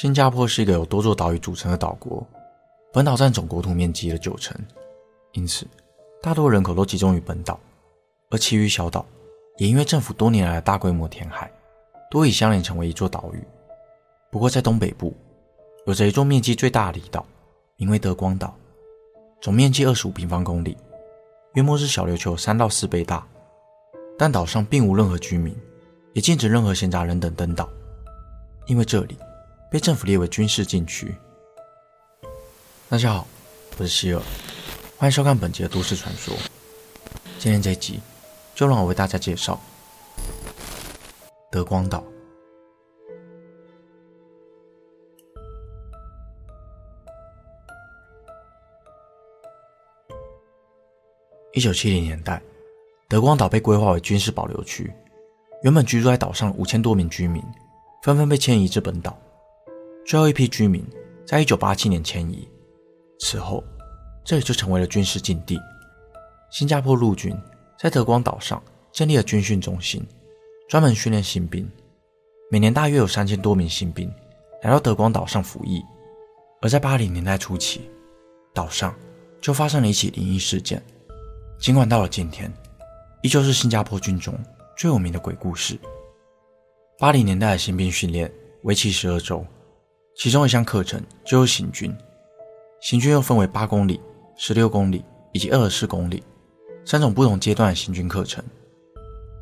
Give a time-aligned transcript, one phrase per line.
[0.00, 2.24] 新加坡是一个由多座岛屿组成的岛国，
[2.92, 4.56] 本岛占总国土面积的九成，
[5.32, 5.66] 因此
[6.22, 7.58] 大多人口都集中于本岛，
[8.30, 9.04] 而其余小岛
[9.56, 11.50] 也因为政府多年来的大规模填海，
[12.12, 13.42] 多已相连成为一座岛屿。
[14.30, 15.12] 不过在东北部，
[15.84, 17.26] 有着一座面积最大的离岛，
[17.74, 18.54] 名为德光岛，
[19.40, 20.76] 总面积二十五平方公里，
[21.54, 23.26] 约莫是小琉球三到四倍大，
[24.16, 25.52] 但岛上并无任何居民，
[26.12, 27.68] 也禁止任何闲杂人等登岛，
[28.68, 29.18] 因为这里。
[29.70, 31.14] 被政府列为军事禁区。
[32.88, 33.26] 大家好，
[33.76, 34.22] 我是希尔，
[34.96, 36.34] 欢迎收看本集的都市传说。
[37.38, 38.00] 今天这集，
[38.54, 39.60] 就让我为大家介绍
[41.50, 42.02] 德光岛。
[51.52, 52.40] 一九七零年代，
[53.06, 54.90] 德光岛被规划为军事保留区，
[55.62, 57.42] 原本居住在岛上五千多名居民，
[58.02, 59.14] 纷纷被迁移至本岛。
[60.08, 60.82] 最后一批居民
[61.26, 62.48] 在一九八七年迁移，
[63.20, 63.62] 此后
[64.24, 65.60] 这里就成为了军事禁地。
[66.50, 67.38] 新加坡陆军
[67.78, 70.02] 在德光岛上建立了军训中心，
[70.66, 71.70] 专门训练新兵。
[72.50, 74.10] 每年大约有三千多名新兵
[74.62, 75.84] 来到德光岛上服役。
[76.62, 77.82] 而在八零年代初期，
[78.54, 78.96] 岛上
[79.42, 80.82] 就发生了一起灵异事件。
[81.58, 82.50] 尽管到了今天，
[83.22, 84.34] 依旧是新加坡军中
[84.74, 85.78] 最有名的鬼故事。
[86.98, 88.32] 八零年代的新兵训练
[88.62, 89.44] 为期十二周。
[90.18, 91.96] 其中一项课程就是行军，
[92.80, 94.00] 行军又分为八公里、
[94.36, 96.24] 十六公里以及二十四公里
[96.84, 98.44] 三种不同阶段的行军课程。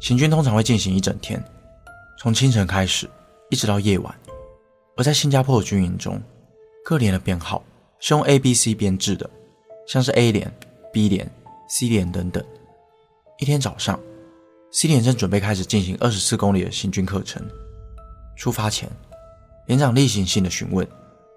[0.00, 1.42] 行军通常会进行一整天，
[2.18, 3.08] 从清晨开始
[3.48, 4.14] 一直到夜晚。
[4.98, 6.20] 而在新加坡的军营中，
[6.84, 7.64] 各连的编号
[7.98, 9.28] 是用 A、B、C 编制的，
[9.86, 10.52] 像是 A 连、
[10.92, 11.26] B 连、
[11.70, 12.44] C 连等等。
[13.38, 13.98] 一天早上
[14.72, 17.42] ，C 连正准备开始进行二十四公里的行军课程，
[18.36, 18.86] 出发前。
[19.66, 20.86] 连长例行性的询问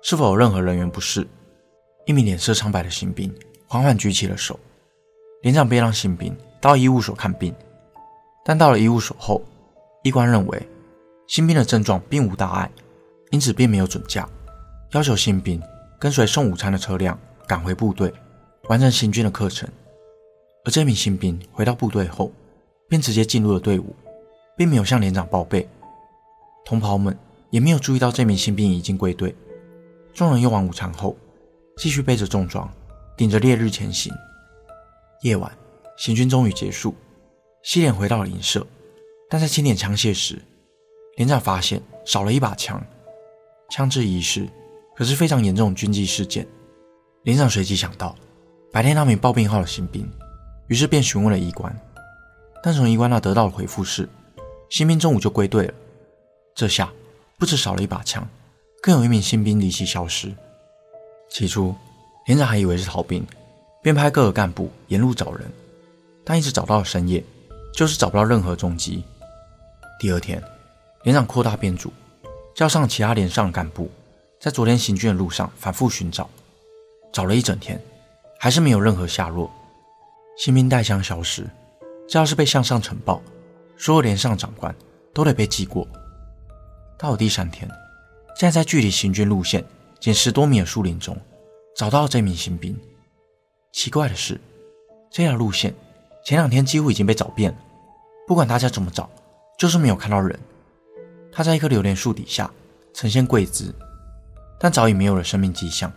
[0.02, 1.27] 是否有任何人员不适。
[2.05, 3.31] 一名脸色苍白的新兵
[3.67, 4.59] 缓缓举起了手。
[5.41, 7.53] 连长便让新兵到医务所看病，
[8.44, 9.41] 但到了医务所后，
[10.03, 10.68] 医官认为
[11.28, 12.72] 新兵的症状并无大碍，
[13.31, 14.28] 因此并没有准假，
[14.91, 15.62] 要求新兵
[15.97, 18.12] 跟随送午餐的车辆赶回部队，
[18.63, 19.69] 完成行军的课程。
[20.66, 22.31] 而这名新兵回到部队后，
[22.89, 23.95] 便直接进入了队伍，
[24.57, 25.69] 并没有向连长报备。
[26.66, 27.18] 同袍们。
[27.50, 29.36] 也没有注意到这名新兵已经归队。
[30.14, 31.16] 众人用完午餐后，
[31.78, 32.70] 继续背着重装，
[33.16, 34.14] 顶着烈日前行。
[35.22, 35.52] 夜晚，
[35.98, 36.94] 行军终于结束
[37.64, 38.66] ，C 连回到了营舍，
[39.30, 40.42] 但在清点枪械时，
[41.16, 42.82] 连长发现少了一把枪，
[43.70, 44.48] 枪支遗失，
[44.96, 46.46] 可是非常严重的军纪事件。
[47.24, 48.16] 连长随即想到
[48.72, 50.10] 白天那名报病号的新兵，
[50.68, 51.74] 于是便询问了医官，
[52.64, 54.08] 但从医官那得到的回复是，
[54.70, 55.74] 新兵中午就归队了。
[56.56, 56.92] 这下。
[57.39, 58.27] 不止少了一把枪，
[58.81, 60.35] 更有一名新兵离奇消失。
[61.29, 61.73] 起初，
[62.25, 63.25] 连长还以为是逃兵，
[63.81, 65.50] 便派各个干部沿路找人，
[66.25, 67.23] 但一直找到深夜，
[67.73, 69.05] 就是找不到任何踪迹。
[70.01, 70.44] 第二天，
[71.03, 71.94] 连长扩大编组，
[72.53, 73.89] 叫上其他连上干部，
[74.38, 76.29] 在昨天行军的路上反复寻找，
[77.13, 77.81] 找了一整天，
[78.38, 79.50] 还是没有任何下落。
[80.38, 81.50] 新兵带枪消失，
[82.06, 83.21] 这要是被向上呈报，
[83.77, 84.75] 所有连上长官
[85.13, 85.88] 都得被记过。
[87.00, 87.66] 到了第三天，
[88.36, 89.64] 竟然在距离行军路线
[90.02, 91.18] 仅十多米的树林中
[91.74, 92.78] 找到了这名新兵。
[93.72, 94.38] 奇怪的是，
[95.10, 95.74] 这条路线
[96.26, 97.58] 前两天几乎已经被找遍了，
[98.28, 99.10] 不管大家怎么找，
[99.58, 100.38] 就是没有看到人。
[101.32, 102.52] 他在一棵榴莲树底下
[102.94, 103.74] 呈现跪姿，
[104.60, 105.90] 但早已没有了生命迹象。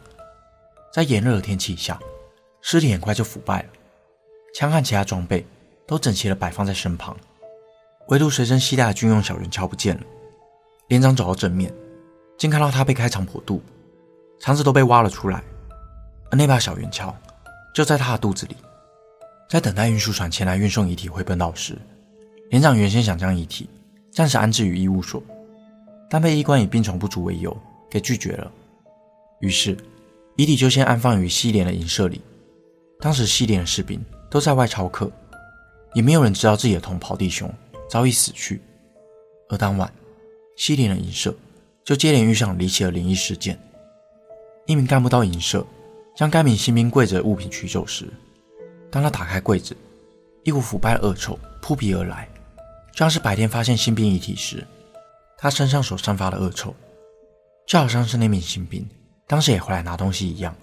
[0.93, 1.99] 在炎热的天气下，
[2.61, 3.69] 尸体很快就腐败了，
[4.55, 5.45] 枪和其他装备
[5.85, 7.17] 都整齐地摆放在身旁，
[8.07, 10.03] 唯独随身携带的军用小圆锹不见了。
[10.89, 11.73] 连长走到正面，
[12.37, 13.63] 竟看到他被开肠破肚，
[14.41, 15.43] 肠子都被挖了出来，
[16.31, 17.15] 而那把小圆锹
[17.75, 18.57] 就在他的肚子里。
[19.49, 21.79] 在等待运输船前来运送遗体回本岛时，
[22.51, 23.69] 连长原先想将遗体
[24.11, 25.23] 暂时安置于医务所，
[26.09, 27.55] 但被医官以病床不足为由
[27.91, 28.51] 给拒绝了。
[29.41, 29.77] 于是，
[30.37, 32.23] 遗体就先安放于西连的营舍里。
[32.99, 35.11] 当时西连的士兵都在外操课，
[35.93, 37.53] 也没有人知道自己的同袍弟兄
[37.91, 38.63] 早已死去。
[39.51, 39.93] 而当晚
[40.57, 41.35] 西林的营舍
[41.85, 43.59] 就接连遇上离奇的灵异事件。
[44.67, 45.67] 一名干部到营舍
[46.15, 48.09] 将该名新兵柜子的物品取走时，
[48.91, 49.77] 当他打开柜子，
[50.45, 52.29] 一股腐败的恶臭扑鼻而来，
[52.95, 54.65] 像是白天发现新兵遗体时，
[55.37, 56.75] 他身上所散发的恶臭，
[57.67, 58.89] 就好像是那名新兵
[59.27, 60.55] 当时也回来拿东西一样。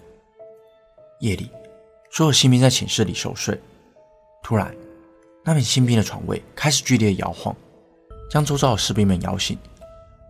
[1.19, 1.49] 夜里，
[2.11, 3.59] 所有新兵在寝室里熟睡，
[4.41, 4.73] 突然，
[5.43, 7.53] 那名新兵的床位开始剧烈摇晃，
[8.29, 9.57] 将周遭的士兵们摇醒。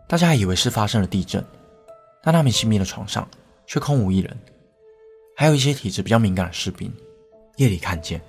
[0.10, 1.46] 大家还以为是发生了地震，
[2.24, 3.30] 但那名新兵的床上
[3.68, 4.36] 却空无一人。
[5.36, 6.92] 还有一些体质比较敏感的士兵，
[7.58, 8.20] 夜里看见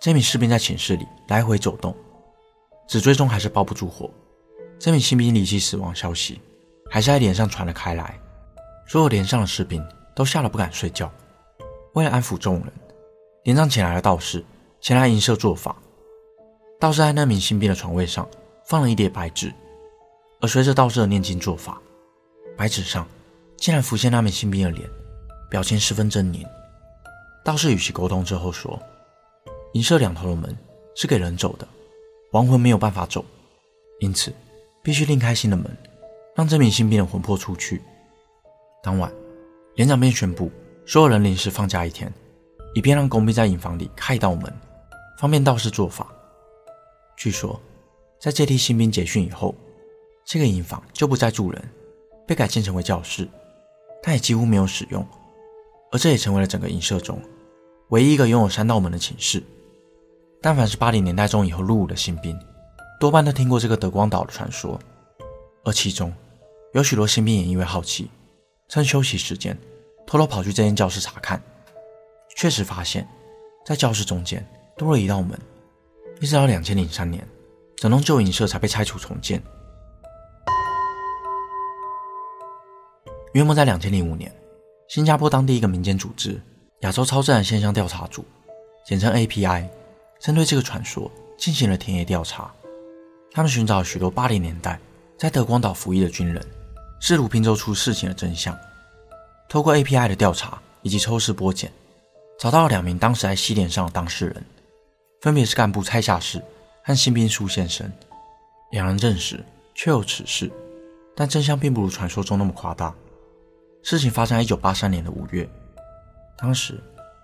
[0.00, 1.94] 这名士兵在寝室里来回走动，
[2.88, 4.10] 纸最终还是包不住火。
[4.78, 6.40] 这名新兵离奇死亡消息
[6.90, 8.18] 还是在连上传了开来，
[8.86, 9.86] 所有连上的士兵
[10.16, 11.12] 都吓得不敢睡觉。
[11.92, 12.72] 为了安抚众人，
[13.42, 14.42] 连长请来了道士
[14.80, 15.76] 前来营舍做法。
[16.80, 18.26] 道士在那名新兵的床位上
[18.64, 19.52] 放了一叠白纸，
[20.40, 21.80] 而随着道士的念经做法，
[22.56, 23.06] 白纸上
[23.56, 24.88] 竟然浮现那名新兵的脸。
[25.50, 26.46] 表情十分狰狞。
[27.42, 28.78] 道士与其沟通之后说
[29.72, 30.54] ：“营舍两头的门
[30.94, 31.66] 是给人走的，
[32.32, 33.24] 亡魂没有办法走，
[34.00, 34.30] 因此
[34.82, 35.74] 必须另开新的门，
[36.36, 37.80] 让这名新兵的魂魄出去。”
[38.84, 39.10] 当晚，
[39.76, 40.52] 连长便宣布
[40.84, 42.12] 所有人临时放假一天，
[42.74, 44.52] 以便让工兵在营房里开一道门，
[45.18, 46.06] 方便道士做法。
[47.16, 47.58] 据说，
[48.20, 49.54] 在这批新兵结训以后，
[50.30, 51.70] 这个营房就不再住人，
[52.26, 53.26] 被改建成为教室，
[54.02, 55.02] 但也几乎没有使用。
[55.90, 57.18] 而这也成为了整个营舍中
[57.88, 59.42] 唯一一个拥有三道门的寝室。
[60.42, 62.38] 但凡是八零年代中以后入伍的新兵，
[63.00, 64.78] 多半都听过这个德光岛的传说。
[65.64, 66.12] 而其中
[66.74, 68.10] 有许多新兵也因为好奇，
[68.68, 69.58] 趁休息时间
[70.06, 71.42] 偷偷跑去这间教室查看。
[72.36, 73.08] 确实发现，
[73.64, 74.46] 在教室中间
[74.76, 75.40] 多了一道门。
[76.20, 77.26] 一直到两千零三年，
[77.76, 79.42] 整栋旧营舍才被拆除重建。
[83.32, 84.32] 约莫在两千零五年。
[84.88, 86.40] 新加坡当地一个民间组织——
[86.80, 88.24] 亚洲超自然现象调查组，
[88.86, 89.68] 简称 API，
[90.18, 92.50] 针对这个传说进行了田野调查。
[93.30, 94.80] 他们寻找了许多八零年代
[95.18, 96.42] 在德光岛服役的军人，
[97.00, 98.56] 试图拼凑出事情的真相。
[99.48, 101.70] 透过 API 的调查以及抽丝剥茧，
[102.38, 104.44] 找到了两名当时在西点上的当事人，
[105.20, 106.42] 分别是干部蔡夏士
[106.82, 107.90] 和新兵苏先生。
[108.70, 110.50] 两人证实确有此事，
[111.14, 112.94] 但真相并不如传说中那么夸大。
[113.82, 115.48] 事情发生在一九八三年的五月，
[116.36, 116.78] 当时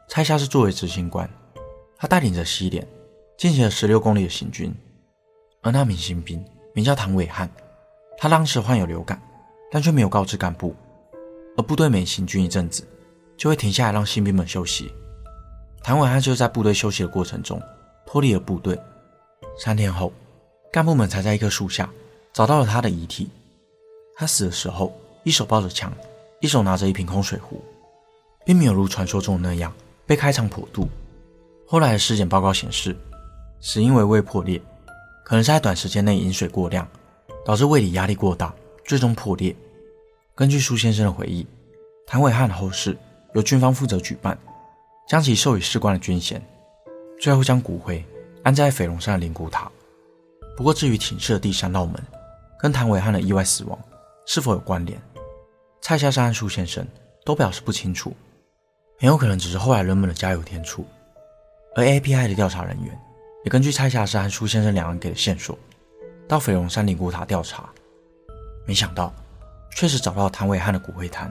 [0.09, 1.29] 蔡夏是作为执行官，
[1.97, 2.87] 他带领着西点
[3.37, 4.75] 进行了十六公里的行军，
[5.62, 6.43] 而那名新兵
[6.73, 7.51] 名叫唐伟汉，
[8.17, 9.21] 他当时患有流感，
[9.71, 10.75] 但却没有告知干部，
[11.56, 12.87] 而部队每行军一阵子
[13.37, 14.93] 就会停下来让新兵们休息，
[15.83, 17.61] 唐伟汉就在部队休息的过程中
[18.07, 18.79] 脱离了部队，
[19.59, 20.12] 三天后，
[20.73, 21.91] 干部们才在一棵树下
[22.33, 23.29] 找到了他的遗体，
[24.17, 25.93] 他死的时候一手抱着枪。
[26.44, 27.64] 一手拿着一瓶空水壶，
[28.44, 29.73] 并没有如传说中那样
[30.05, 30.87] 被开肠破肚。
[31.67, 32.94] 后来的尸检报告显示，
[33.62, 34.61] 死因为胃破裂，
[35.25, 36.87] 可能是在短时间内饮水过量，
[37.46, 38.55] 导致胃里压力过大，
[38.85, 39.56] 最终破裂。
[40.35, 41.46] 根据苏先生的回忆，
[42.06, 42.94] 谭伟汉的后事
[43.32, 44.37] 由军方负责举办，
[45.08, 46.47] 将其授予士官的军衔，
[47.19, 48.05] 最后将骨灰
[48.43, 49.73] 安在斐龙山的灵骨塔。
[50.58, 51.94] 不过，至于寝室的第三道门
[52.61, 53.79] 跟谭伟汉的意外死亡
[54.26, 55.00] 是否有关联？
[55.87, 56.83] 蔡夏山和苏先生
[57.27, 58.17] 都表示不清楚，
[58.99, 60.83] 很有可能只是后来人们的加油添醋。
[61.77, 62.99] 而 API 的调查人员
[63.45, 65.59] 也根据蔡夏山和苏先生两人给的线索，
[66.27, 67.69] 到斐龙山灵骨塔调查，
[68.67, 69.13] 没想到
[69.73, 71.31] 确实找到了谭伟汉的骨灰坛，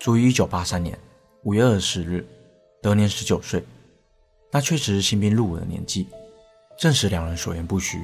[0.00, 0.98] 卒于一九八三年
[1.42, 2.26] 五月二十日，
[2.80, 3.62] 得年十九岁，
[4.50, 6.08] 那确实是新兵入伍的年纪，
[6.78, 8.02] 证实两人所言不虚，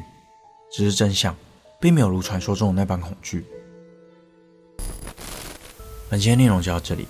[0.70, 1.34] 只是真相
[1.80, 3.46] 并没有如传说中的那般恐惧。
[6.10, 7.06] 本期的内容就到这里。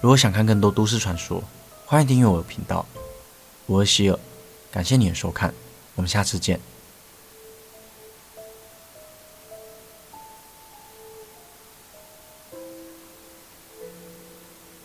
[0.00, 1.42] 如果想看更多都市传说，
[1.86, 2.84] 欢迎订阅我的频道。
[3.66, 4.18] 我是希尔，
[4.72, 5.54] 感谢你的收看，
[5.94, 6.58] 我们下次见。